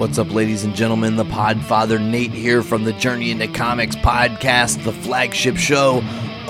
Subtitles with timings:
[0.00, 1.16] What's up, ladies and gentlemen?
[1.16, 6.02] The Podfather Nate here from the Journey into Comics podcast, the flagship show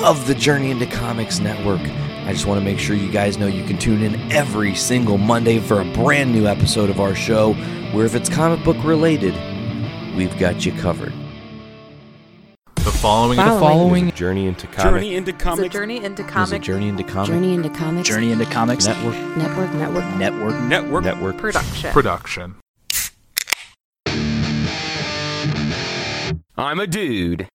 [0.04, 1.80] of the Journey into Comics Network.
[1.80, 5.18] I just want to make sure you guys know you can tune in every single
[5.18, 7.54] Monday for a brand new episode of our show,
[7.92, 9.34] where if it's comic book related,
[10.14, 11.12] we've got you covered.
[12.76, 14.84] The following, The following journey into comics.
[14.84, 18.08] Journey into It's a comics journey into It's a Journey into Comics Journey into Comics
[18.08, 20.62] Journey into comics Network Network Network Network.
[20.62, 21.04] network.
[21.04, 21.36] network.
[21.38, 21.90] production.
[21.90, 22.54] production.
[26.60, 27.48] I'm a dude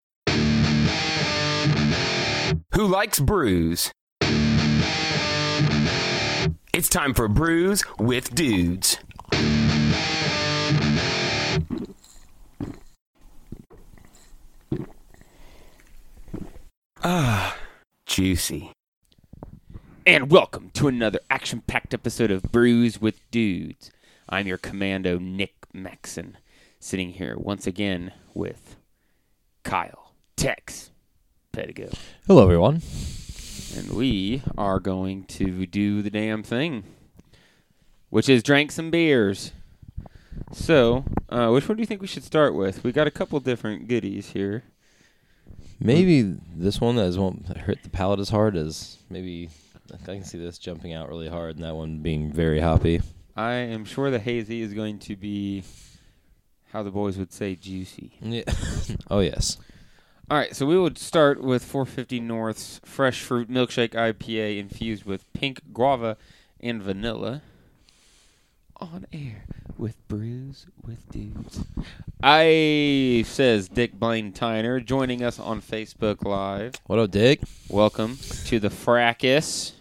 [2.73, 3.91] who likes brews.
[6.73, 8.97] It's time for brews with dudes.
[17.03, 17.55] Ah,
[18.07, 18.71] juicy.
[20.07, 23.91] And welcome to another action packed episode of Brews with Dudes.
[24.27, 26.39] I'm your commando, Nick Maxon,
[26.79, 28.77] sitting here once again with
[29.65, 30.91] Kyle, Tex,
[31.51, 31.91] Pedigo.
[32.27, 32.83] Hello everyone.
[33.75, 36.83] And we are going to do the damn thing,
[38.11, 39.53] which is drink some beers.
[40.53, 42.83] So, uh, which one do you think we should start with?
[42.83, 44.65] We got a couple different goodies here.
[45.79, 46.21] Maybe
[46.55, 49.49] this one that won't hurt the palate as hard as maybe
[49.91, 53.01] I can see this jumping out really hard and that one being very hoppy.
[53.35, 55.63] I am sure the hazy is going to be
[56.75, 58.11] how the boys would say juicy.
[58.21, 58.43] Yeah.
[59.09, 59.57] oh yes.
[60.29, 65.31] All right, so we would start with 450 North's fresh fruit milkshake IPA infused with
[65.31, 66.17] pink guava
[66.59, 67.43] and vanilla.
[68.75, 69.45] On air
[69.77, 71.63] with brews with dudes.
[72.21, 76.73] I says Dick Blaine Tyner joining us on Facebook Live.
[76.87, 77.39] What up, Dick?
[77.69, 78.17] Welcome
[78.47, 79.71] to the fracas.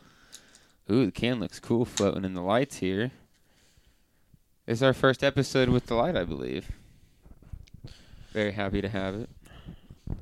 [0.89, 3.11] Ooh, the can looks cool floating in the lights here.
[4.69, 6.71] It's our first episode with the light, I believe.
[8.35, 9.31] Very happy to have it.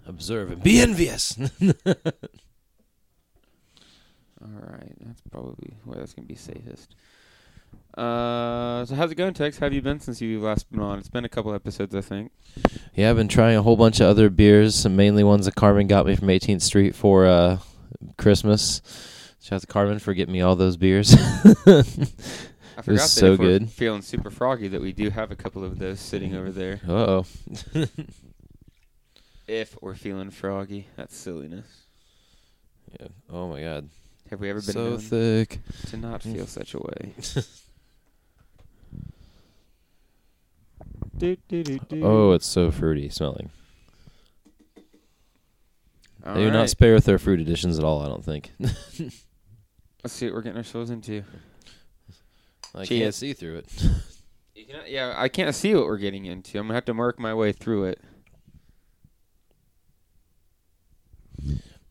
[0.07, 1.37] Observe and be envious.
[1.41, 1.47] All
[4.43, 6.95] right, that's probably where that's gonna be safest.
[7.97, 9.59] Uh, so how's it going, Tex?
[9.59, 10.99] How have you been since you last been on?
[10.99, 12.33] It's been a couple episodes, I think.
[12.95, 15.87] yeah, I've been trying a whole bunch of other beers, some mainly ones that Carmen
[15.87, 17.59] got me from 18th Street for uh,
[18.19, 18.83] Christmas.
[19.41, 21.17] Shout out to Carmen for getting me all those beers.
[22.83, 23.71] I forgot that so if we're good.
[23.71, 26.81] feeling super froggy that we do have a couple of those sitting over there.
[26.89, 27.27] uh oh.
[29.49, 31.67] If we're feeling froggy, that's silliness.
[33.01, 33.09] yeah.
[33.31, 33.89] Oh my god.
[34.31, 35.59] Have we ever been So known thick.
[35.89, 37.15] to not feel such a way?
[41.19, 42.05] do, do, do, do.
[42.05, 43.51] Oh, it's so fruity smelling.
[46.25, 46.53] All they do right.
[46.53, 48.53] not spare with their fruit editions at all, I don't think.
[48.61, 51.25] Let's see what we're getting ourselves into.
[52.75, 53.67] I can't see through it.
[54.55, 56.59] You cannot, yeah, I can't see what we're getting into.
[56.59, 58.01] I'm gonna have to work my way through it.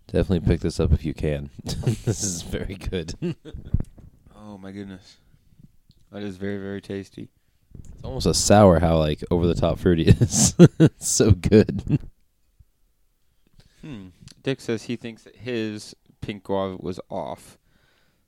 [0.07, 1.49] Definitely pick this up if you can.
[1.63, 3.15] this is very good.
[4.43, 5.17] Oh my goodness,
[6.11, 7.29] that is very very tasty.
[7.95, 10.55] It's almost a sour how like over the top fruity it is.
[10.77, 11.99] it's so good.
[13.81, 14.07] Hmm.
[14.43, 17.57] Dick says he thinks that his pink guava was off.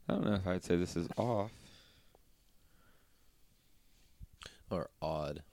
[0.07, 1.51] I don't know if I'd say this is off.
[4.73, 5.43] or odd.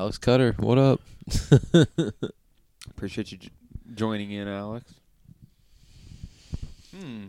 [0.00, 1.02] Alex Cutter, what up?
[2.88, 3.50] Appreciate you j-
[3.94, 4.94] joining in, Alex.
[6.96, 7.26] Hmm.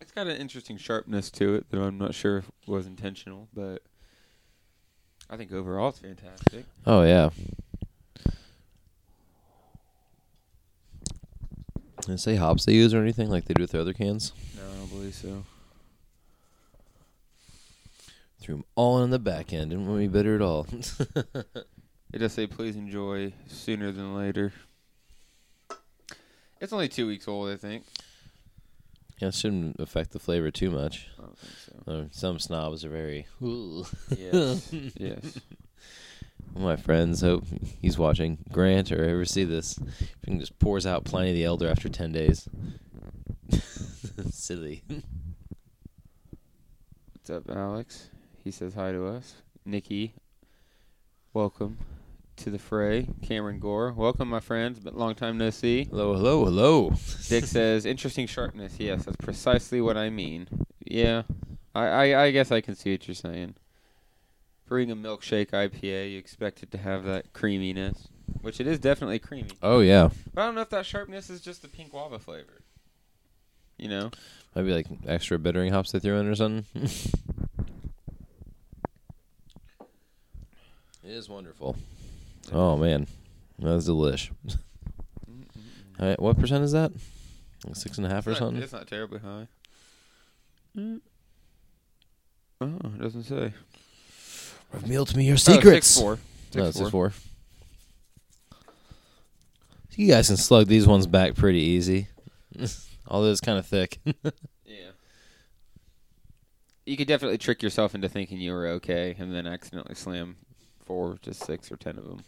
[0.00, 3.48] It's got an interesting sharpness to it that I'm not sure if it was intentional,
[3.52, 3.82] but
[5.28, 6.64] I think overall it's fantastic.
[6.86, 7.28] oh yeah.
[12.00, 14.32] Did it say hops they use or anything like they do with their other cans?
[14.56, 15.44] No, I don't believe so.
[18.42, 19.70] Threw them all in the back end.
[19.70, 20.66] Didn't want me bitter at all.
[22.12, 24.52] It just say please enjoy sooner than later.
[26.60, 27.84] It's only two weeks old, I think.
[29.18, 31.08] yeah, it shouldn't affect the flavor too much.
[31.18, 31.54] I don't think
[31.86, 31.92] so.
[31.92, 33.26] Uh, some snobs are very.
[33.42, 33.86] Ooh.
[34.14, 34.70] Yes.
[34.98, 35.38] yes.
[36.54, 37.44] My friends hope
[37.80, 39.78] he's watching Grant or ever see this.
[40.26, 42.46] He just pours out Pliny the Elder after ten days.
[44.30, 44.82] Silly.
[47.14, 48.10] What's up, Alex?
[48.44, 49.36] He says hi to us.
[49.64, 50.14] Nikki,
[51.32, 51.78] welcome
[52.36, 53.06] to the fray.
[53.22, 54.80] Cameron Gore, welcome, my friends.
[54.80, 55.84] But long time no see.
[55.84, 56.90] Hello, hello, hello.
[57.28, 58.74] Dick says interesting sharpness.
[58.80, 60.48] Yes, that's precisely what I mean.
[60.84, 61.22] Yeah,
[61.72, 63.54] I, I, I guess I can see what you're saying.
[64.66, 68.08] For being a milkshake IPA, you expect it to have that creaminess,
[68.40, 69.50] which it is definitely creamy.
[69.62, 72.62] Oh yeah, But I don't know if that sharpness is just the pink guava flavor.
[73.78, 74.10] You know,
[74.56, 76.64] maybe like extra bittering hops they threw in or something.
[81.04, 81.76] is wonderful.
[82.52, 83.06] Oh man,
[83.58, 84.30] that's delish.
[86.00, 86.92] All right, what percent is that?
[87.64, 88.62] Like Six and a half or It's not- something.
[88.62, 89.46] It's not terribly high.
[90.76, 91.00] Mm.
[92.60, 93.52] Oh, it doesn't say.
[94.72, 95.86] Reveal to me your Oh, secrets.
[95.88, 96.18] six four.
[96.54, 97.12] Oh, no, Six four.
[99.94, 102.08] You guys can slug these ones back pretty easy.
[103.06, 103.98] Although it's kind of thick.
[104.64, 104.92] Yeah.
[106.86, 110.36] You could definitely trick yourself into thinking you were okay, and then accidentally slam
[110.84, 112.24] four to six or ten of them,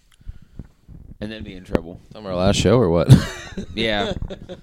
[1.20, 2.00] and then be in trouble.
[2.12, 3.12] From our last show or what?
[3.74, 4.14] Yeah.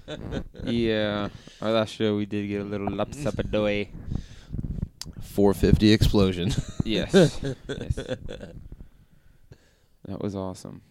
[0.64, 1.28] yeah.
[1.62, 3.88] Our last show, we did get a little lapsapadoy.
[5.22, 6.52] 450 explosion.
[6.84, 7.14] Yes.
[7.14, 7.40] yes.
[10.04, 10.82] That was awesome.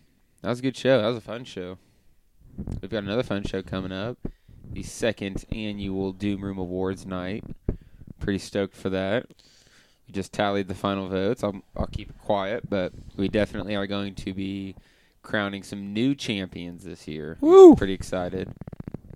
[0.42, 1.01] That was a good show.
[1.01, 1.77] That was a fun show.
[2.81, 4.18] We've got another fun show coming up.
[4.71, 7.44] The second annual Doom Room Awards night.
[8.19, 9.25] Pretty stoked for that.
[10.11, 11.41] We just tallied the final votes.
[11.41, 14.75] I'll, I'll keep it quiet, but we definitely are going to be
[15.23, 17.37] crowning some new champions this year.
[17.39, 17.77] Woo!
[17.77, 18.53] Pretty excited.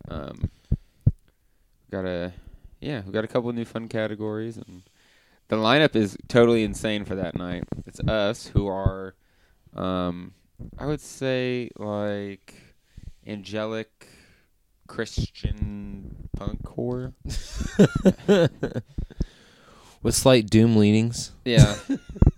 [0.07, 0.49] Um,
[1.91, 2.31] got a
[2.79, 4.83] yeah, we got a couple of new fun categories, and
[5.49, 7.65] the lineup is totally insane for that night.
[7.85, 9.15] It's us who are,
[9.75, 10.33] um,
[10.77, 12.53] I would say like
[13.27, 14.07] angelic
[14.87, 17.11] Christian punk core.
[20.05, 21.31] With slight doom leanings.
[21.45, 21.77] Yeah.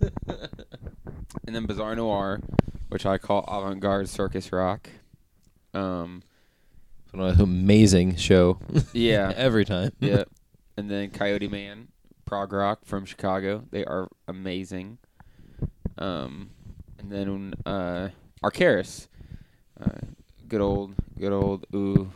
[0.00, 2.40] and then Bizarre Noir,
[2.88, 4.88] which I call avant-garde circus rock.
[5.74, 6.22] Um,
[7.12, 8.58] An amazing show.
[8.94, 9.34] yeah.
[9.36, 9.92] Every time.
[10.00, 10.24] yeah.
[10.78, 11.88] And then Coyote Man,
[12.24, 13.64] prog rock from Chicago.
[13.70, 14.96] They are amazing.
[15.98, 16.48] Um,
[16.98, 18.08] and then uh,
[18.42, 19.08] Arcaris,
[19.78, 20.06] uh,
[20.48, 21.66] good old, good old.
[21.74, 22.10] Ooh,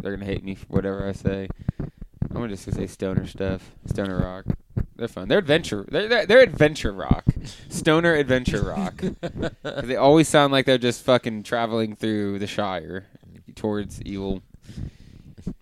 [0.00, 1.46] they're gonna hate me for whatever I say.
[1.78, 4.46] I'm gonna just gonna say stoner stuff, stoner rock.
[4.96, 5.28] They're fun.
[5.28, 5.84] They're adventure.
[5.90, 7.24] They're they're, they're adventure rock,
[7.68, 9.02] stoner adventure rock.
[9.62, 13.06] they always sound like they're just fucking traveling through the Shire
[13.54, 14.42] towards evil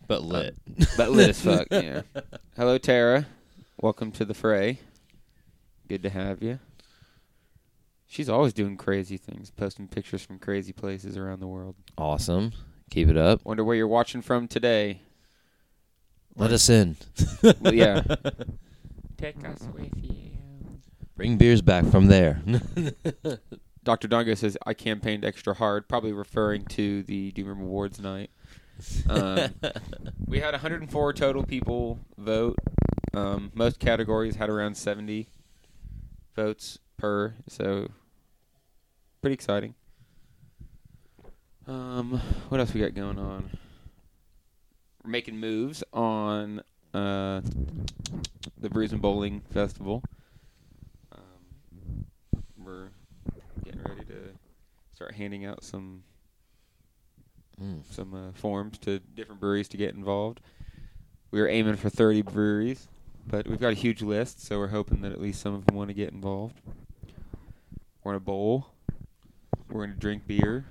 [0.06, 0.56] But uh, lit.
[0.96, 1.66] but lit as fuck.
[1.70, 2.02] Yeah.
[2.56, 3.26] Hello, Tara.
[3.80, 4.78] Welcome to the fray.
[5.88, 6.60] Good to have you.
[8.06, 11.74] She's always doing crazy things, posting pictures from crazy places around the world.
[11.98, 12.52] Awesome.
[12.90, 13.44] Keep it up.
[13.44, 15.00] Wonder where you're watching from today.
[16.36, 16.96] Let us in.
[17.60, 18.02] Well, yeah.
[19.24, 20.32] Take us with you.
[21.16, 22.42] Bring beers back from there.
[23.82, 24.06] Dr.
[24.06, 28.28] Dongo says I campaigned extra hard, probably referring to the Doom Room Awards night.
[29.08, 29.54] Um,
[30.26, 32.58] we had 104 total people vote.
[33.14, 35.30] Um, most categories had around 70
[36.36, 37.88] votes per, so
[39.22, 39.74] pretty exciting.
[41.66, 43.56] Um, what else we got going on?
[45.02, 46.60] We're making moves on
[46.94, 47.40] uh,
[48.58, 50.02] the Brews and Bowling Festival.
[51.12, 52.06] Um,
[52.56, 52.88] we're
[53.64, 54.14] getting ready to
[54.94, 56.02] start handing out some
[57.62, 57.84] Mm.
[57.88, 60.40] some uh, forms to different breweries to get involved.
[61.30, 62.88] We were aiming for 30 breweries,
[63.28, 65.76] but we've got a huge list, so we're hoping that at least some of them
[65.76, 66.60] want to get involved.
[68.02, 68.66] We're in a bowl.
[69.68, 70.64] We're going to drink beer,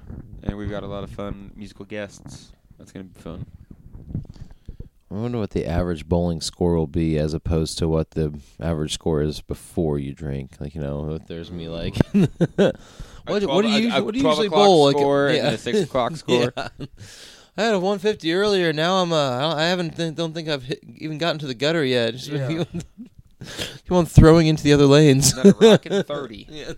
[0.44, 2.52] and we've got a lot of fun musical guests.
[2.78, 3.46] That's going to be fun.
[5.14, 8.94] I wonder what the average bowling score will be as opposed to what the average
[8.94, 10.54] score is before you drink.
[10.60, 12.32] Like you know, if there's me like, what,
[13.28, 14.86] A what do you a- a what do you usually bowl?
[14.86, 16.52] Like, score and a 6 o'clock score.
[16.58, 16.68] Yeah.
[17.56, 18.74] I had a 150 earlier.
[18.74, 21.54] Now I'm uh, I don't- haven't th- don't think I've hit, even gotten to the
[21.54, 22.14] gutter yet.
[22.16, 22.50] Just Yeah.
[22.50, 22.66] you
[23.90, 25.34] want throwing into the other lanes.
[25.34, 26.48] Another rockin' 30.
[26.50, 26.74] Yeah.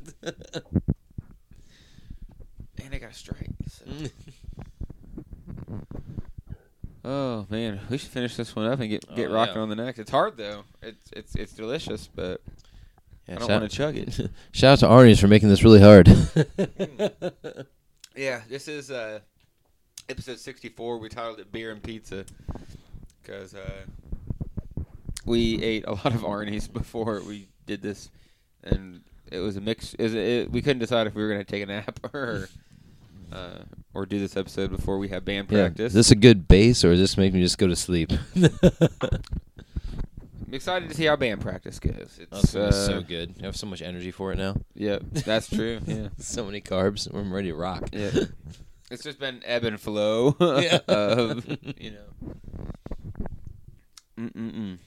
[2.83, 3.49] And I got a strike.
[3.69, 3.85] so-
[7.07, 9.61] Oh man, we should finish this one up and get get Oh, rocking yeah.
[9.61, 9.99] on the next.
[9.99, 10.63] It's hard though.
[10.81, 12.41] It's it's it's delicious, but
[13.27, 14.31] Yeah, I don't want to chug it.
[14.51, 16.07] Shout out to Arnie's for making this really hard.
[18.15, 19.19] yeah, this is uh,
[20.09, 20.97] episode sixty four.
[20.97, 22.25] We titled it "Beer and Pizza"
[23.21, 23.83] because uh,
[25.25, 28.09] we ate a lot of Arnie's before we did this,
[28.63, 29.93] and it was a mix.
[29.95, 32.49] Is it, we couldn't decide if we were gonna take a nap or
[33.31, 33.59] uh,
[33.93, 35.63] or do this episode before we have band Yeah.
[35.65, 35.87] practice.
[35.91, 38.11] Is this a good base or does this make me just go to sleep?
[38.35, 38.49] I'm
[40.53, 42.17] excited to see how band practice goes.
[42.19, 43.35] It's That's gonna so uh, good.
[43.41, 44.55] I have so much energy for it now.
[44.75, 45.79] Yep, that's true.
[45.85, 47.11] Yeah, so many carbs.
[47.13, 47.89] I'm ready to rock.
[47.91, 48.11] yeah.
[48.91, 50.77] It's just been ebb and flow Yeah.
[50.87, 51.43] of
[51.79, 52.35] you know.
[54.19, 54.77] Mm-mm-mm.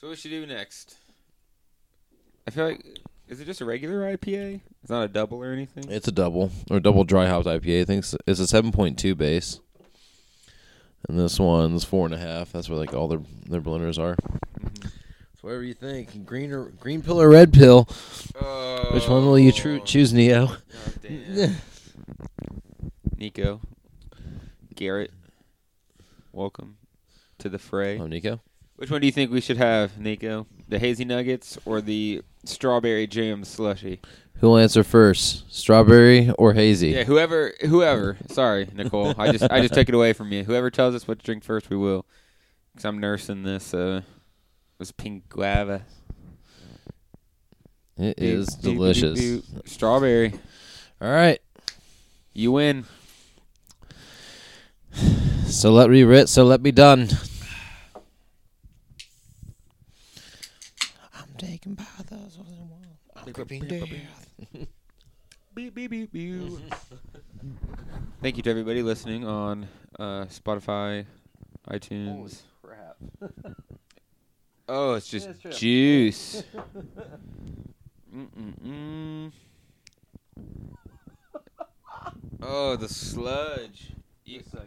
[0.00, 0.96] So what should we do next?
[2.46, 4.60] I feel like is it just a regular IPA?
[4.82, 5.90] It's not a double or anything.
[5.90, 7.82] It's a double or double dry hopped IPA.
[7.82, 9.60] I think it's, it's a seven point two base,
[11.08, 12.52] and this one's four and a half.
[12.52, 14.16] That's where like all their their blenders are.
[14.60, 14.84] Mhm.
[14.84, 17.88] So whatever you think, green or green pill or red pill.
[18.40, 18.90] Oh.
[18.92, 20.46] Which one will you tru- choose, Neo?
[20.46, 20.58] God
[21.02, 21.56] damn.
[23.18, 23.60] Nico.
[24.74, 25.10] Garrett.
[26.32, 26.76] Welcome
[27.38, 27.98] to the fray.
[27.98, 28.40] Oh, Nico.
[28.76, 30.46] Which one do you think we should have, Nico?
[30.68, 34.00] The hazy nuggets or the strawberry jam slushy?
[34.40, 35.50] Who will answer first?
[35.52, 36.88] Strawberry or hazy?
[36.90, 38.18] Yeah, whoever, whoever.
[38.28, 39.14] Sorry, Nicole.
[39.16, 40.44] I just, I just took it away from you.
[40.44, 42.04] Whoever tells us what to drink first, we will.
[42.74, 44.02] Because I'm nursing this, uh,
[44.78, 45.82] this pink guava.
[47.96, 49.18] It is Doop, doop, delicious.
[49.18, 49.68] doop.
[49.68, 50.34] Strawberry.
[51.00, 51.40] All right.
[52.34, 52.84] You win.
[55.46, 57.08] So let me writ, so let me done.
[61.66, 62.28] I'm taking.
[63.16, 64.28] I'm gripping death.
[65.54, 66.42] Beep, beep, beep, beep.
[68.22, 69.66] Thank you to everybody listening on
[69.98, 71.06] uh, Spotify,
[71.68, 72.42] iTunes.
[72.62, 72.96] crap.
[74.68, 76.42] Oh, it's just Yeah, it's juice.
[78.12, 79.30] Mm-mm-mm.
[82.42, 83.92] Oh, the sludge.
[84.24, 84.58] You- I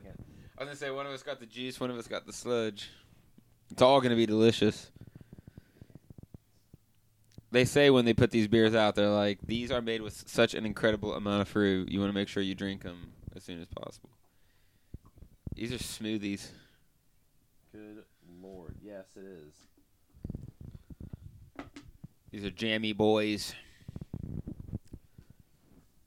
[0.63, 2.89] was gonna say one of us got the juice, one of us got the sludge.
[3.71, 4.89] It's all gonna be delicious.
[7.51, 10.53] They say when they put these beers out, they're like, these are made with such
[10.53, 11.89] an incredible amount of fruit.
[11.89, 14.11] You want to make sure you drink them as soon as possible.
[15.55, 16.47] These are smoothies.
[17.71, 18.03] Good
[18.41, 18.75] lord.
[18.83, 19.55] Yes, it is.
[22.31, 23.55] These are jammy boys.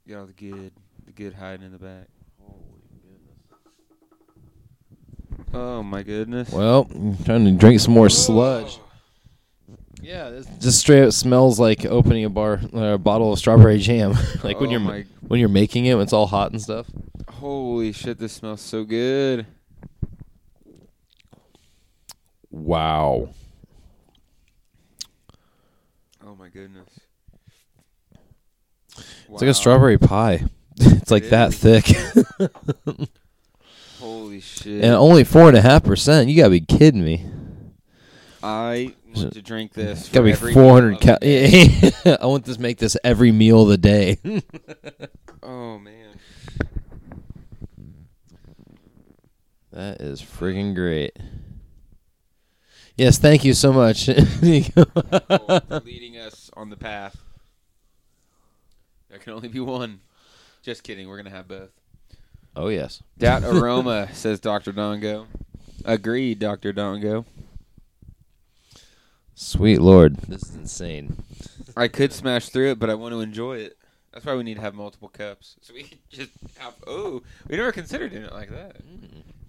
[0.09, 0.73] Got all the good,
[1.05, 2.07] the good hiding in the back.
[2.41, 3.39] Holy goodness.
[5.53, 6.51] Oh my goodness.
[6.51, 8.79] Well, I'm trying to drink some more sludge.
[10.03, 13.79] Yeah, this just straight up smells like opening a bar, uh, a bottle of strawberry
[13.79, 14.11] jam.
[14.43, 16.87] like when Oh you're my- when you're making it, when it's all hot and stuff.
[17.31, 18.19] Holy shit!
[18.19, 19.47] This smells so good.
[22.51, 23.31] Wow.
[26.27, 26.89] Oh my goodness.
[28.97, 30.45] It's like a strawberry pie.
[30.77, 31.59] it's like It that is.
[31.59, 31.97] thick.
[34.01, 34.83] Holy shit!
[34.85, 36.29] and only four and a half percent.
[36.29, 37.25] You gotta be kidding me.
[38.43, 40.09] I want to drink this.
[40.09, 42.17] Gotta for be every four meal hundred of the cal.
[42.23, 44.19] I want this make this every meal of the day.
[45.45, 46.21] Oh man.
[49.73, 51.19] that is friggin' great.
[52.97, 54.05] Yes, thank you so much.
[54.07, 57.17] For leading us on the path.
[59.09, 60.01] There can only be one.
[60.63, 61.09] Just kidding.
[61.09, 61.71] We're gonna have both.
[62.55, 63.03] oh yes.
[63.17, 65.27] That aroma, says Doctor Dongo.
[65.85, 67.25] Agreed, Doctor Dongo.
[69.43, 71.17] Sweet lord, this is insane.
[71.77, 73.77] I could smash through it, but I want to enjoy it.
[74.13, 76.75] That's why we need to have multiple cups, so we can just have.
[76.87, 78.77] Oh, we never considered doing it like that.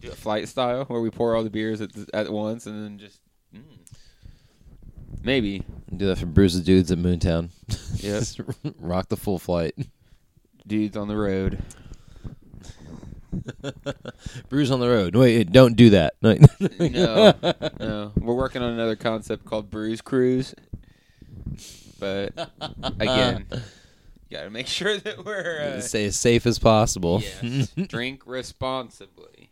[0.02, 2.84] Do it flight style, where we pour all the beers at the, at once and
[2.84, 3.20] then just.
[3.56, 3.62] Mm.
[5.24, 5.64] Maybe
[5.96, 7.50] Do that for Bruce's dudes at Moontown.
[8.04, 8.38] Yes,
[8.80, 9.76] Rock the full flight.
[10.66, 11.62] dudes on the road.
[14.50, 15.16] Brews on the road.
[15.16, 16.14] Wait, don't do that.
[16.22, 16.38] No.
[16.80, 17.34] No,
[17.80, 20.54] no, we're working on another concept called Brews Cruise,
[22.00, 22.34] but
[23.00, 23.58] again, you
[24.32, 27.22] gotta make sure that we're uh, Stay as safe as possible.
[27.42, 29.52] yes, drink responsibly.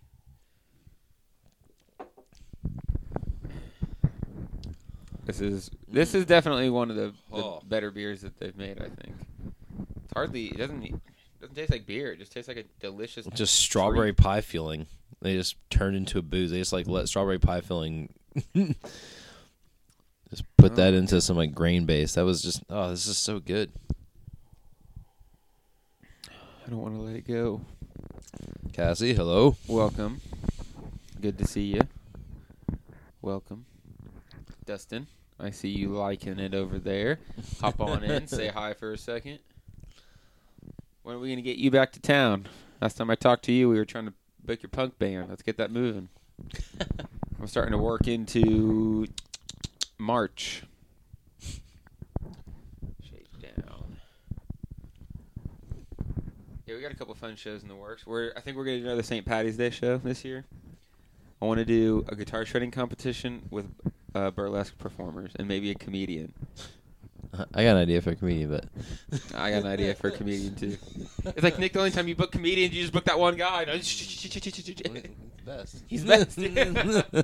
[5.26, 7.62] This is this is definitely one of the, the Oh.
[7.68, 8.80] better beers that they've made.
[8.82, 9.16] I think
[10.04, 10.80] it's hardly it doesn't
[11.42, 12.12] doesn't taste like beer.
[12.14, 13.26] It just tastes like a delicious.
[13.34, 14.86] just strawberry pie filling.
[15.22, 16.52] They just turned into a booze.
[16.52, 18.14] They just like let strawberry pie filling.
[18.56, 22.14] just put that Oh, into some like grain base.
[22.16, 23.72] That was just oh, this is so good.
[26.30, 27.62] I don't want to let it go.
[28.72, 29.58] Cassie, hello.
[29.68, 30.22] Welcome.
[31.20, 31.82] Good to see you.
[33.22, 33.66] Welcome.
[34.66, 35.08] Dustin,
[35.40, 37.20] I see you liking it over there.
[37.60, 39.40] Hop on in, say hi for a second.
[41.04, 42.48] When are we going to get you back to town?
[42.80, 45.30] Last time I talked to you, we were trying to book your punk band.
[45.30, 46.10] Let's get that moving.
[47.40, 49.08] I'm starting to work into
[49.98, 50.64] March.
[53.02, 53.98] Shake down.
[56.68, 58.06] Yeah, we got a couple fun shows in the works.
[58.06, 59.26] We're I think we're gonna do another St.
[59.26, 60.46] Patty's Day show this year.
[61.42, 63.66] I want to do a guitar shredding competition with
[64.14, 66.34] uh, burlesque performers and maybe a comedian.
[67.34, 68.66] I got an idea for a comedian, but
[69.36, 70.78] I got an idea for a comedian too.
[71.24, 71.74] It's like Nick.
[71.74, 73.66] The only time you book comedians, you just book that one guy.
[75.46, 75.84] best.
[75.88, 76.36] He's best.
[76.36, 77.24] the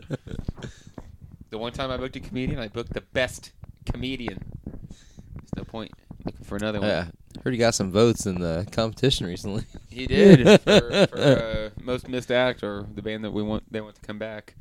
[1.51, 3.51] one time I booked a comedian, I booked the best
[3.85, 4.39] comedian.
[4.65, 5.91] There's no point
[6.25, 6.89] looking for another one.
[6.89, 7.07] Yeah,
[7.43, 9.63] heard he got some votes in the competition recently.
[9.89, 13.63] He did for, for uh, most missed act or the band that we want.
[13.71, 14.53] They want to come back.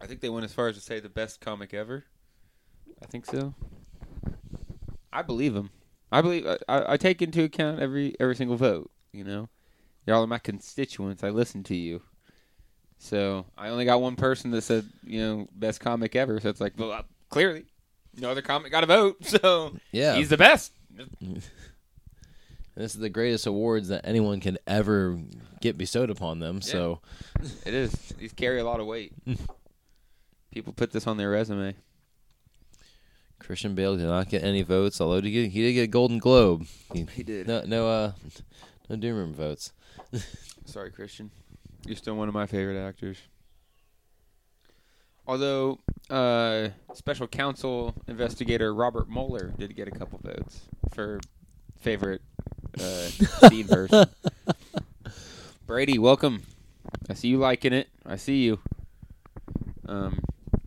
[0.00, 2.04] I think they went as far as to say the best comic ever.
[3.02, 3.54] I think so.
[5.12, 5.70] I believe him.
[6.10, 8.90] I believe I, I, I take into account every every single vote.
[9.12, 9.48] You know,
[10.06, 11.22] y'all are my constituents.
[11.24, 12.02] I listen to you.
[12.98, 16.38] So I only got one person that said you know best comic ever.
[16.40, 17.64] So it's like, well, uh, clearly,
[18.16, 19.16] no other comic got a vote.
[19.26, 20.14] So Yeah.
[20.16, 20.72] he's the best.
[22.74, 25.18] This is the greatest awards that anyone can ever
[25.60, 26.62] get bestowed upon them.
[26.62, 27.00] So
[27.66, 27.92] It is.
[28.18, 29.12] These carry a lot of weight.
[30.50, 31.74] People put this on their resume.
[33.44, 36.18] Christian Bale did not get any votes, although he did, he did get a Golden
[36.18, 36.66] Globe.
[36.92, 37.46] He, He did.
[37.46, 38.12] No, no, uh,
[38.88, 39.72] no Doom Room votes.
[40.64, 41.30] Sorry, Christian.
[41.86, 43.18] You're still one of my favorite actors.
[45.26, 45.78] Although,
[46.10, 50.62] uh, special counsel investigator Robert Mueller did get a couple votes
[50.94, 51.20] for
[51.78, 52.22] favorite
[52.78, 53.08] uh,
[53.48, 54.06] scene version.
[55.66, 56.42] Brady, welcome.
[57.08, 57.88] I see you liking it.
[58.04, 58.58] I see you.
[59.86, 60.18] Um,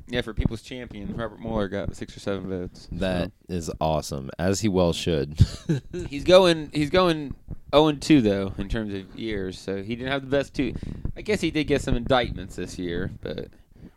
[0.07, 2.87] yeah, for People's Champion, Robert Mueller got six or seven votes.
[2.91, 5.39] That is awesome, as he well should.
[6.09, 6.69] He's going.
[6.73, 7.35] He's going.
[7.73, 10.73] 0 and 2 though in terms of years, so he didn't have the best two.
[11.17, 13.49] I guess he did get some indictments this year, but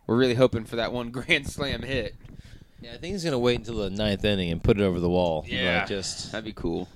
[0.06, 2.16] we're really hoping for that one grand slam hit.
[2.80, 5.08] yeah, I think he's gonna wait until the ninth inning and put it over the
[5.08, 5.44] wall.
[5.46, 5.80] Yeah.
[5.80, 6.88] like, just That'd be cool.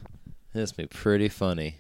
[0.55, 1.77] this be pretty funny.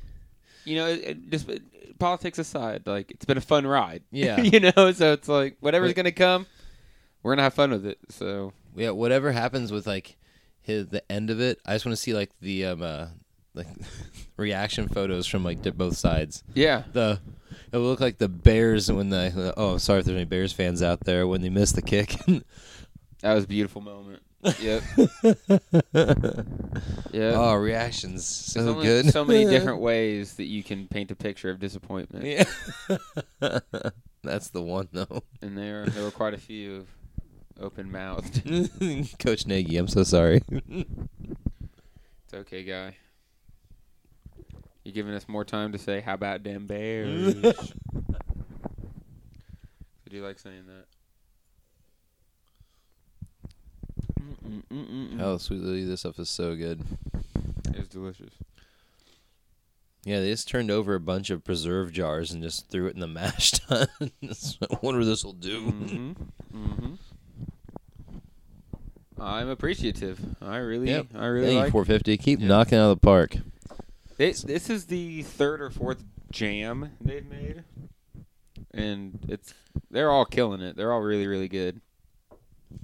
[0.65, 4.03] You know, it, it just it- politics aside, like it's been a fun ride.
[4.13, 4.41] Yeah.
[4.43, 5.97] you know, so it's like whatever's Wait.
[5.97, 6.47] gonna come,
[7.23, 7.99] we're gonna have fun with it.
[8.09, 10.17] So Yeah, whatever happens with like
[10.61, 13.07] his the end of it, I just want to see like the um uh,
[13.55, 13.67] like
[14.37, 16.43] reaction photos from like both sides.
[16.55, 17.21] yeah, The
[17.71, 20.83] it will look like the Bears when the oh sorry if there's any Bears fans
[20.83, 22.17] out there when they missed the kick.
[23.21, 24.23] that was a beautiful moment.
[24.61, 24.83] Yep.
[27.13, 27.33] yeah.
[27.37, 29.13] oh, reactions so only good.
[29.13, 32.25] so many different ways that you can paint a picture of disappointment.
[32.25, 32.45] yeah.
[34.25, 35.23] That's the one though.
[35.41, 36.87] and there there were quite a few
[37.63, 38.43] open mouthed.
[39.19, 40.43] Coach Nagy, I'm so sorry.
[40.51, 42.97] it's okay, guy.
[44.85, 47.37] You're giving us more time to say how about them bears.
[47.45, 47.55] I
[50.11, 50.87] do like saying that.
[55.21, 56.83] Oh, sweet Lily, this stuff is so good.
[57.75, 58.33] It's delicious.
[60.05, 63.01] Yeah, they just turned over a bunch of preserve jars and just threw it in
[63.01, 63.87] the mash tun.
[64.01, 65.61] I wonder what this will do.
[65.61, 66.13] hmm
[66.51, 66.95] hmm
[69.23, 70.19] I'm appreciative.
[70.43, 71.07] I really, Yep.
[71.15, 71.73] I really Thank you, like.
[71.73, 72.17] 450.
[72.19, 72.47] Keep Yeah.
[72.49, 73.37] knocking out of the park.
[74.17, 77.65] This this is the third or fourth jam they've made,
[78.73, 79.55] and it's
[79.91, 80.77] they're all killing it.
[80.77, 81.81] They're all really really good.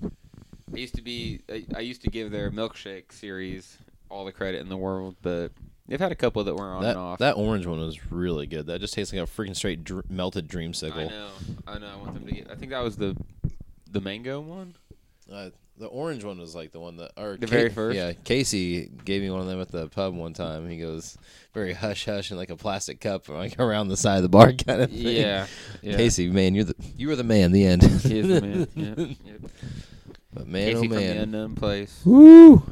[0.03, 3.79] I used to be I, I used to give their milkshake series
[4.11, 5.53] all the credit in the world, but
[5.87, 7.19] they've had a couple that were on That and off.
[7.19, 8.67] that orange one was really good.
[8.67, 11.09] That just tastes like a freaking straight dr- melted I dreamsicle.
[11.11, 11.29] know,
[11.67, 11.89] I know.
[11.89, 12.51] I want them to get.
[12.51, 13.17] I think that was the
[13.91, 14.75] the mango one.
[15.33, 17.97] Uh, the orange one was like the one that, or The very first?
[17.97, 20.69] Yeah, Casey gave me one of them at the pub one time.
[20.69, 21.17] He goes
[21.55, 24.53] very hush hush in like a plastic cup, like around the side of the bar
[24.53, 25.17] kind of thing.
[25.17, 25.47] Yeah,
[25.83, 25.97] yeah.
[25.97, 27.53] Casey, man, you're the you were the man.
[27.53, 27.83] The end.
[27.83, 28.69] He is the man.
[28.75, 29.51] Yep, yep.
[30.33, 32.03] But man, Casey oh from the man, unknown place.
[32.05, 32.63] woo!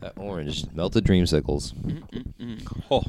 [0.00, 1.74] That orange melted dreamsicles.
[1.74, 2.82] Mm-mm-mm.
[2.90, 3.02] Oh.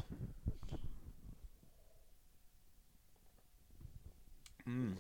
[4.70, 4.94] Mm.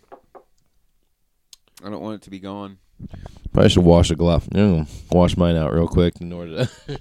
[1.84, 2.80] I don't want it to be gone.
[3.54, 4.52] Probably should wash a glove.
[4.54, 6.72] No, wash mine out real quick in order to.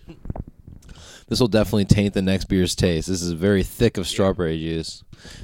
[1.28, 3.08] this will definitely taint the next beer's taste.
[3.08, 5.02] This is very thick of strawberry juice.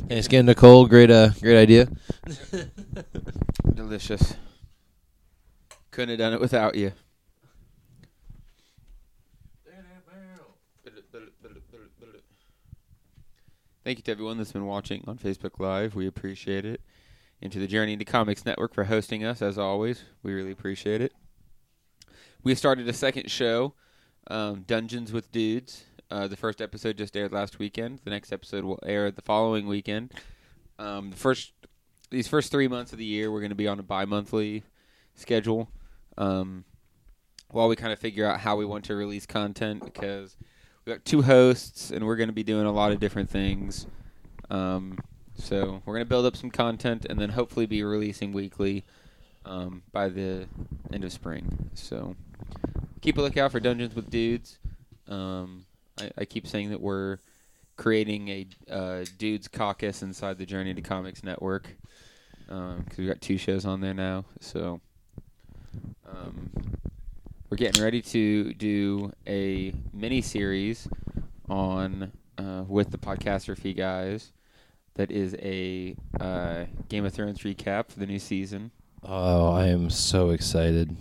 [0.09, 0.87] Thanks again, Nicole.
[0.87, 1.89] Great, uh, great idea.
[3.75, 4.35] Delicious.
[5.91, 6.93] Couldn't have done it without you.
[13.85, 15.97] Thank you to everyone that's been watching on Facebook Live.
[15.97, 16.81] We appreciate it.
[17.43, 20.05] And to the Journey into Comics Network for hosting us, as always.
[20.23, 21.13] We really appreciate it.
[22.45, 23.75] We started a second show,
[24.29, 25.85] um, Dungeons with Dudes.
[26.09, 27.99] Uh, the first episode just aired last weekend.
[28.05, 30.13] The next episode will air the following weekend.
[30.79, 31.53] Um, the first
[32.11, 34.63] these first three months of the year, we're going to be on a bi-monthly
[35.15, 35.69] schedule
[36.19, 36.65] um,
[37.51, 40.37] while we kind of figure out how we want to release content because
[40.85, 43.87] we got two hosts and we're going to be doing a lot of different things.
[44.49, 44.99] Um,
[45.43, 48.85] so we're to build up some content and then hopefully be releasing weekly
[49.45, 50.47] um, by the
[50.93, 51.71] end of spring.
[51.75, 52.15] So
[53.01, 54.59] keep a lookout for Dungeons with Dudes.
[55.09, 55.67] Um,
[55.99, 57.19] I, I keep saying that we're
[57.77, 61.77] creating a uh, dudes caucus inside the Journey to Comics network
[62.47, 64.25] because we've got two shows on there now.
[64.41, 64.81] So
[66.09, 66.51] um,
[67.51, 70.87] we're getting ready to do a mini series
[71.49, 74.33] on uh, with the podcaster fee guys.
[74.95, 78.71] That is a uh, Game of Thrones recap for the new season.
[79.03, 80.95] Oh, I am so excited.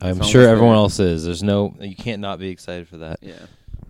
[0.00, 0.82] I'm It's sure almost everyone there.
[0.82, 1.24] else is.
[1.24, 3.18] There's no you can't not be excited for that.
[3.22, 3.46] Yeah,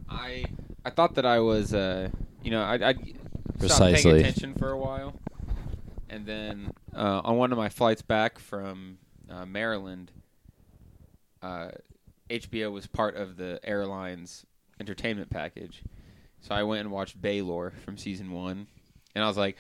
[0.08, 0.44] I
[0.84, 2.10] I thought that I was uh
[2.42, 4.12] you know I I stopped Precisely.
[4.12, 5.18] paying attention for a while,
[6.10, 8.98] and then uh, on one of my flights back from
[9.30, 10.12] uh, Maryland,
[11.42, 11.70] uh,
[12.30, 14.44] HBO was part of the airline's
[14.78, 15.82] entertainment package,
[16.40, 18.66] so I went and watched Baelor from season one,
[19.16, 19.57] and I was like.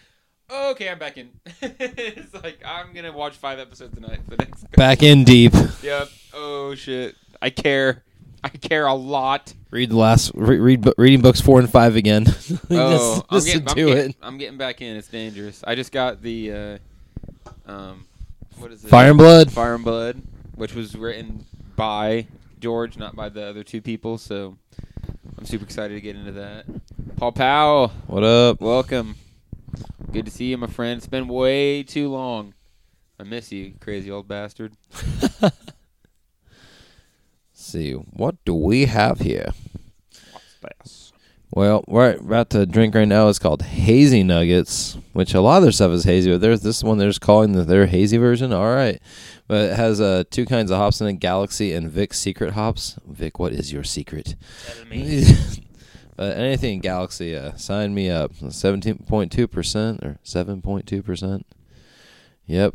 [0.48, 1.30] Okay, I'm back in.
[1.60, 4.70] it's like I'm gonna watch five episodes tonight for the next.
[4.76, 5.52] Back in deep.
[5.82, 6.08] Yep.
[6.34, 7.16] Oh shit.
[7.42, 8.04] I care.
[8.44, 9.52] I care a lot.
[9.72, 12.26] Read the last re- read bu- reading books 4 and 5 again.
[12.70, 14.14] Oh, I'm listen getting, I'm, to getting.
[14.22, 14.94] I'm getting back in.
[14.96, 15.64] It's dangerous.
[15.66, 16.78] I just got the, uh,
[17.66, 18.06] um,
[18.58, 18.88] what is it?
[18.88, 19.50] Fire and Blood.
[19.50, 20.22] Fire and Blood,
[20.54, 22.28] which was written by
[22.60, 24.16] George, not by the other two people.
[24.16, 24.56] So
[25.36, 26.66] I'm super excited to get into that.
[27.16, 28.60] Paul Powell, What up?
[28.60, 29.16] welcome.
[30.12, 30.98] Good to see you, my friend.
[30.98, 32.54] It's been way too long.
[33.18, 34.74] I miss you, crazy old bastard.
[37.52, 39.50] see, what do we have here?
[40.60, 41.12] What's?
[41.50, 43.28] Well, we're about to drink right now.
[43.28, 46.82] It's called Hazy Nuggets, which a lot of their stuff is hazy, but there's this
[46.82, 48.52] one they're just calling the, their hazy version.
[48.52, 49.00] All right.
[49.48, 52.98] But it has uh, two kinds of hops in it Galaxy and Vic secret hops.
[53.06, 54.34] Vic, what is your secret?
[54.66, 54.84] Tell
[56.16, 58.32] but anything in Galaxy, uh, sign me up.
[58.34, 61.42] 17.2% or 7.2%.
[62.46, 62.74] Yep.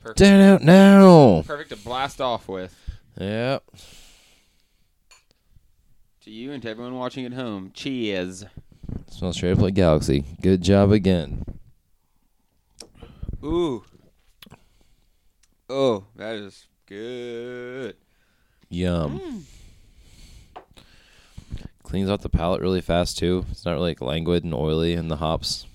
[0.00, 0.18] Perfect.
[0.18, 1.42] Down out now.
[1.46, 2.74] Perfect to blast off with.
[3.18, 3.62] Yep.
[6.22, 8.44] To you and to everyone watching at home, cheers.
[9.10, 10.24] Smells straight up like Galaxy.
[10.40, 11.44] Good job again.
[13.44, 13.84] Ooh.
[15.68, 17.96] Oh, that is good.
[18.68, 19.44] Yum.
[21.88, 23.46] Cleans out the palate really fast too.
[23.50, 25.66] It's not really like languid and oily in the hops.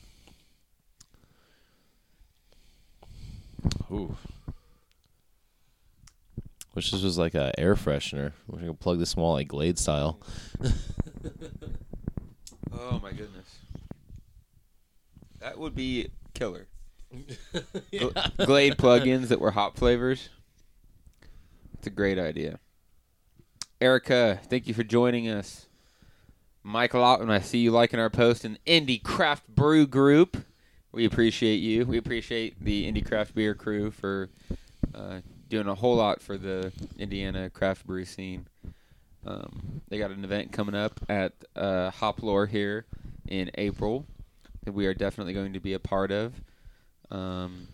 [3.91, 4.15] Ooh.
[6.75, 8.33] Wish this was like a air freshener.
[8.47, 10.19] Wish I could plug this more like Glade style.
[12.75, 13.59] Oh my goodness.
[15.39, 16.67] That would be killer.
[17.93, 20.29] Gl- Glade plugins that were hop flavors.
[21.75, 22.59] It's a great idea.
[23.79, 25.67] Erica, thank you for joining us.
[26.65, 30.37] Michael Ottman, I see you liking our post in Indie Craft Brew Group.
[30.93, 31.85] We appreciate you.
[31.85, 34.29] We appreciate the Indie Craft Beer crew for
[34.95, 38.47] uh, doing a whole lot for the Indiana craft brew scene.
[39.25, 42.85] Um, they got an event coming up at uh, Hoplore here
[43.27, 44.05] in April
[44.63, 46.33] that we are definitely going to be a part of.
[47.11, 47.67] Um,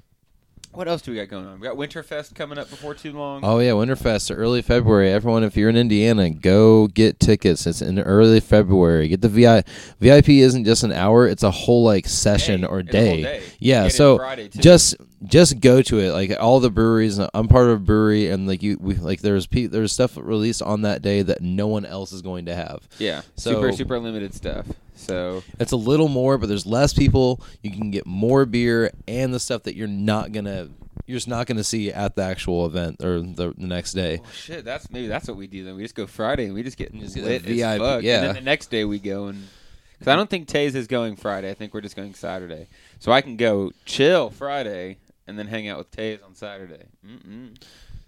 [0.71, 1.59] what else do we got going on?
[1.59, 3.41] We got Winterfest coming up before too long.
[3.43, 5.11] Oh yeah, Winterfest, early February.
[5.11, 7.65] Everyone, if you're in Indiana, go get tickets.
[7.67, 9.07] It's in early February.
[9.07, 9.63] Get the VI.
[9.99, 12.67] VIP isn't just an hour; it's a whole like session Day.
[12.67, 13.21] or It's a whole day.
[13.23, 13.43] day.
[13.59, 14.17] Yeah, so
[14.59, 16.11] just just go to it.
[16.11, 19.47] Like all the breweries, I'm part of a brewery, and like you, we like there's
[19.47, 22.87] pe- there's stuff released on that day that no one else is going to have.
[22.99, 24.65] yeah, So- super super limited stuff.
[24.99, 27.41] So It's a little more, but there's less people.
[27.63, 30.69] You can get more beer and the stuff that you're not gonna
[31.05, 34.19] you're just not gonna see at the actual event or the, the next day.
[34.23, 35.75] oh, shit, that's maybe that's what we do then.
[35.75, 38.03] We just go Friday and we just get Just get lit the as fuck.
[38.03, 38.17] yeah.
[38.17, 39.47] And then the next day we go and
[39.93, 41.49] because I don't think Taze is going Friday.
[41.49, 42.67] I think we're just going Saturday.
[42.99, 46.83] So I can go chill Friday and then hang out with Taze on Saturday.
[47.05, 47.57] Mm-mm.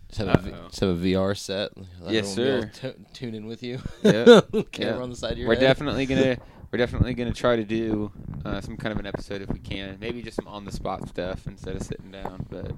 [0.08, 1.71] Just have, a, just have a VR set.
[2.01, 2.91] Let Yes, everyone be able sir.
[2.93, 3.80] t- tune in with you.
[4.04, 4.41] Yeah.
[4.71, 5.01] Camera Yeah.
[5.01, 5.62] on the side of your We're head.
[5.62, 6.38] definitely gonna
[6.71, 8.12] we're definitely gonna try to do
[8.45, 9.97] uh, some kind of an episode if we can.
[9.99, 12.45] Maybe just some on the spot stuff instead of sitting down.
[12.49, 12.71] But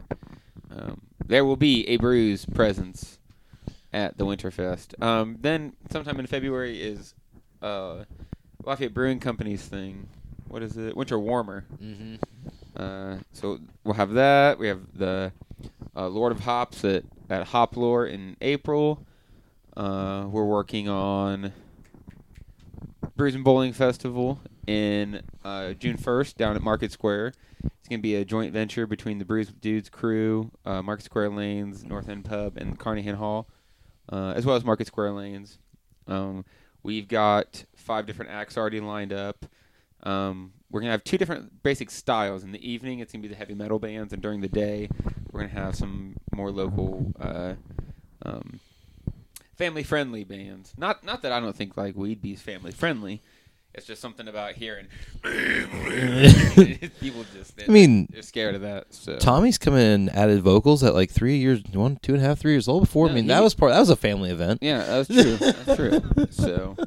[0.72, 3.20] um, there will be a Brews presence
[3.94, 5.02] at the Winterfest.
[5.04, 7.14] Um, then sometime in February is
[7.62, 8.04] uh,
[8.66, 10.08] Lafayette Brewing Company's thing.
[10.48, 10.96] What is it?
[10.98, 11.66] Winter Warmer.
[11.82, 12.20] Mhm.
[12.76, 14.58] Uh, so we'll have that.
[14.58, 15.32] We have the
[15.96, 19.06] uh, Lord of Hops at, at Hoplore in April.
[19.78, 21.54] Uh, we're working on
[23.16, 27.34] Brews and Bowling Festival in uh, June 1st down at Market Square.
[27.64, 31.30] It's going to be a joint venture between the Brews Dudes crew, uh, Market Square
[31.30, 33.48] Lanes, North End Pub, and Carnahan Hall,
[34.12, 35.60] uh, as well as Market Square Lanes.
[36.08, 36.44] Um,
[36.82, 39.46] we've got five different acts already lined up.
[40.02, 42.44] Um, we're gonna have two different basic styles.
[42.44, 44.90] In the evening, it's gonna be the heavy metal bands, and during the day,
[45.32, 47.54] we're gonna have some more local, uh,
[49.58, 50.74] family-friendly bands.
[50.78, 53.22] Not not that I don't think like Weed Bee's family-friendly.
[53.76, 54.86] It's just something about hearing
[57.00, 57.54] people just.
[57.62, 58.94] I mean, they're scared of that.
[58.94, 62.26] So Tommy's come in and added vocals at like three years, one, two and a
[62.26, 63.10] half, three years old before.
[63.10, 63.72] I mean, he- that was part.
[63.72, 64.60] That was a family event.
[64.62, 65.38] yeah, that's true.
[65.38, 66.02] That's true.
[66.32, 66.76] So.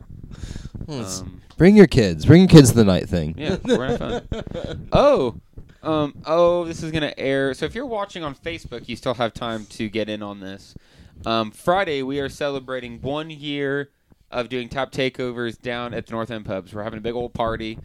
[0.89, 2.27] Um, Bring your kids.
[2.27, 3.35] Bring your kids to the night thing.
[3.37, 4.89] Yeah, we're having fun.
[4.93, 5.35] Oh,
[5.83, 6.15] Um.
[6.25, 7.55] Oh, this is gonna air.
[7.55, 10.77] So if you're watching on Facebook, you still have time to get in on this.
[11.25, 13.91] Um, Friday we are celebrating one year
[14.31, 16.75] of doing tap takeovers down at the North End pubs.
[16.75, 17.79] We're having a big old party.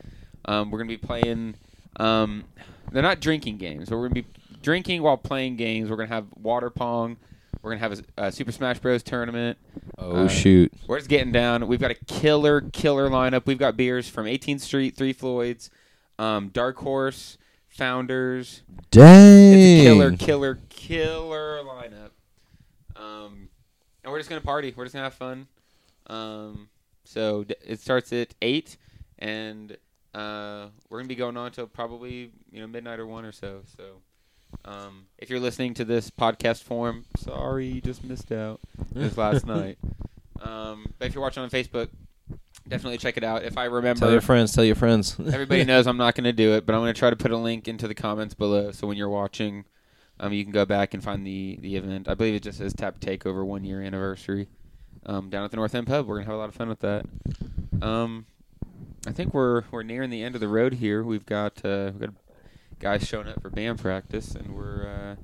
[0.45, 1.55] Um, we're gonna be playing.
[1.97, 2.45] Um,
[2.91, 4.27] they're not drinking games, but we're gonna be
[4.61, 5.89] drinking while playing games.
[5.89, 7.17] We're gonna have water pong.
[7.61, 9.03] We're gonna have a, a Super Smash Bros.
[9.03, 9.57] tournament.
[9.97, 10.73] Oh Uh, shoot!
[10.87, 11.67] We're just getting down.
[11.67, 13.45] We've got a killer, killer lineup.
[13.45, 15.69] We've got beers from 18th Street, Three Floyds,
[16.17, 17.37] um, Dark Horse,
[17.69, 18.63] Founders.
[18.89, 19.53] Dang!
[19.53, 22.09] It's a killer, killer, killer lineup.
[22.95, 23.49] Um,
[24.03, 24.73] and we're just gonna party.
[24.75, 25.47] We're just gonna have fun.
[26.07, 26.69] Um,
[27.03, 28.77] so d- it starts at eight,
[29.19, 29.77] and
[30.13, 33.61] uh, we're gonna be going on till probably you know midnight or one or so.
[33.77, 33.83] So.
[34.65, 38.59] Um, if you're listening to this podcast form, sorry, you just missed out.
[38.93, 39.77] Was last night.
[40.41, 41.87] Um, but if you're watching on Facebook,
[42.67, 43.43] definitely check it out.
[43.43, 44.53] If I remember, Tell your friends.
[44.53, 45.17] Tell your friends.
[45.19, 47.31] Everybody knows I'm not going to do it, but I'm going to try to put
[47.31, 49.63] a link into the comments below, so when you're watching,
[50.21, 52.07] um, you can go back and find the the event.
[52.07, 54.47] I believe it just says Tap Takeover one year anniversary,
[55.05, 56.07] um, down at the North End Pub.
[56.07, 57.05] We're gonna have a lot of fun with that.
[57.81, 58.25] Um,
[59.07, 61.03] I think we're we're nearing the end of the road here.
[61.03, 62.13] We've got uh, we've got
[62.79, 65.15] guys showing up for band practice, and we're uh,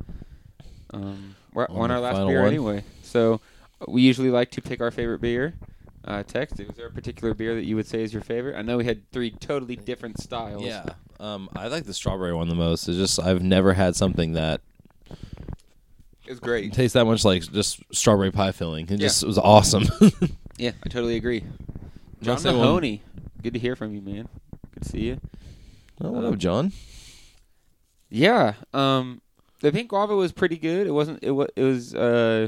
[0.98, 2.48] um, we're On on our last beer one.
[2.48, 2.84] anyway.
[3.04, 3.40] So
[3.88, 5.54] we usually like to pick our favorite beer.
[6.06, 6.54] Uh, Tex.
[6.58, 8.56] Was there a particular beer that you would say is your favorite?
[8.56, 10.64] I know we had three totally different styles.
[10.64, 10.86] Yeah.
[11.20, 12.88] Um, I like the strawberry one the most.
[12.88, 14.62] It's just I've never had something that
[16.28, 16.74] It was great.
[16.74, 18.88] tastes that much like just strawberry pie filling.
[18.90, 19.84] It just was awesome.
[20.60, 21.42] Yeah, I totally agree.
[22.22, 23.04] John Must say one- Mahoney,
[23.44, 24.28] good to hear from you, man.
[24.74, 25.22] Good to see you.
[26.02, 26.72] oh, what up, John?
[28.10, 29.22] Yeah, um,
[29.60, 30.88] the pink guava was pretty good.
[30.88, 31.20] It wasn't.
[31.22, 31.48] It was.
[31.56, 31.94] It was.
[31.94, 32.48] Uh,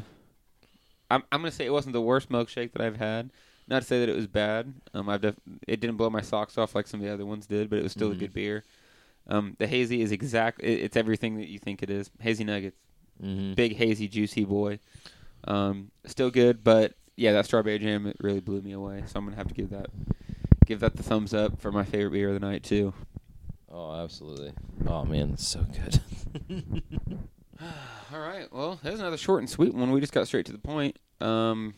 [1.12, 1.24] I'm.
[1.32, 3.30] I'm gonna say it wasn't the worst milkshake that I've had.
[3.68, 4.74] Not to say that it was bad.
[4.96, 5.22] Um, I've.
[5.22, 5.36] Def-
[5.68, 7.84] it didn't blow my socks off like some of the other ones did, but it
[7.84, 8.64] was still a good beer.
[9.28, 10.62] Um, the hazy is exact.
[10.64, 12.10] It, it's everything that you think it is.
[12.20, 12.78] Hazy nuggets,
[13.24, 13.54] Mm-hmm.
[13.54, 14.80] big hazy juicy boy.
[15.46, 19.04] Um, still good, but yeah, that strawberry jam it really blew me away.
[19.08, 19.88] So I'm gonna have to give that.
[20.66, 22.94] Give that the thumbs up for my favorite beer of the night too.
[23.72, 24.54] Oh, absolutely.
[24.88, 26.02] Oh man, it's so good.
[28.14, 28.48] All right.
[28.52, 29.92] Well, there's another short and sweet one.
[29.92, 30.98] We just got straight to the point.
[31.20, 31.74] Um,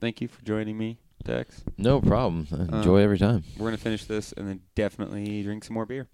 [0.00, 1.62] thank you for joining me, Dex.
[1.78, 2.46] no problem.
[2.52, 3.44] I enjoy every time.
[3.58, 6.06] We're gonna finish this and then definitely drink some more beer.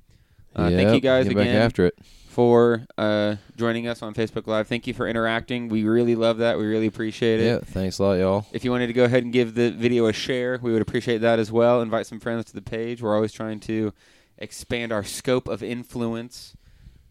[0.55, 1.95] Uh, thank you guys again after it.
[2.29, 4.67] for uh, joining us on Facebook Live.
[4.69, 5.69] Thank you for interacting.
[5.69, 6.59] We really love that.
[6.59, 7.45] We really appreciate it.
[7.47, 8.47] Yeah, thanks a lot, y'all.
[8.53, 11.19] If you wanted to go ahead and give the video a share, we would appreciate
[11.19, 11.81] that as well.
[11.83, 13.03] Invite some friends to the page.
[13.03, 13.93] We're always trying to
[14.39, 16.57] expand our scope of influence.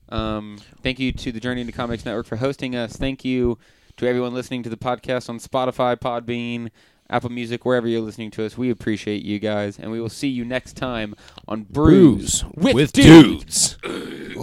[0.10, 2.96] Um, thank you to the Journey into Comics Network for hosting us.
[2.96, 3.58] Thank you
[3.98, 6.70] to everyone listening to the podcast on Spotify, Podbean,
[7.10, 8.58] Apple Music, wherever you're listening to us.
[8.58, 11.16] We appreciate you guys, and we will see you next time
[11.48, 13.78] on Brews, Brews with, with, Dudes.
[13.82, 14.40] dudes.